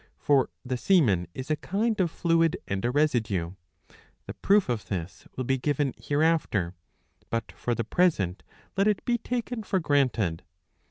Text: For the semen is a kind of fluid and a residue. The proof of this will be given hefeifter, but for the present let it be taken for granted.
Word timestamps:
For 0.17 0.49
the 0.65 0.77
semen 0.77 1.27
is 1.35 1.51
a 1.51 1.55
kind 1.55 1.99
of 2.01 2.09
fluid 2.09 2.57
and 2.67 2.83
a 2.83 2.89
residue. 2.89 3.51
The 4.25 4.33
proof 4.33 4.67
of 4.67 4.87
this 4.87 5.27
will 5.35 5.43
be 5.43 5.59
given 5.59 5.93
hefeifter, 5.93 6.73
but 7.29 7.51
for 7.51 7.75
the 7.75 7.83
present 7.83 8.41
let 8.75 8.87
it 8.87 9.05
be 9.05 9.19
taken 9.19 9.61
for 9.61 9.77
granted. 9.79 10.41